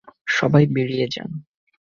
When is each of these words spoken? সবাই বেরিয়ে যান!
সবাই 0.31 0.63
বেরিয়ে 0.73 1.07
যান! 1.13 1.31